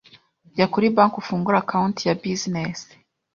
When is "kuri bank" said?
0.73-1.13